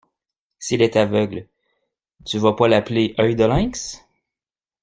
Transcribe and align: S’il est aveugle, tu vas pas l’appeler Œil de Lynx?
S’il 0.57 0.81
est 0.81 0.95
aveugle, 0.95 1.47
tu 2.25 2.39
vas 2.39 2.53
pas 2.53 2.67
l’appeler 2.67 3.13
Œil 3.19 3.35
de 3.35 3.43
Lynx? 3.45 4.03